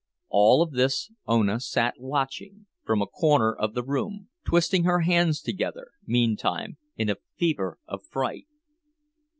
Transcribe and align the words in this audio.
All 0.29 0.63
of 0.63 0.71
this 0.71 1.11
Ona 1.27 1.59
sat 1.59 1.93
watching, 1.99 2.65
from 2.83 3.03
a 3.03 3.05
corner 3.05 3.53
of 3.53 3.75
the 3.75 3.83
room, 3.83 4.29
twisting 4.43 4.83
her 4.83 5.01
hands 5.01 5.39
together, 5.43 5.89
meantime, 6.07 6.77
in 6.97 7.07
a 7.07 7.17
fever 7.37 7.77
of 7.87 8.03
fright. 8.07 8.47